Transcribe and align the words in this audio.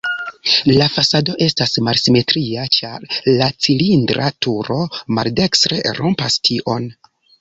La 0.77 0.85
fasado 0.93 1.33
estas 1.47 1.75
malsimetria, 1.87 2.63
ĉar 2.77 3.05
la 3.41 3.49
cilindra 3.67 4.31
turo 4.47 4.79
maldekstre 5.19 5.81
rompas 6.01 6.41
tion. 6.51 6.91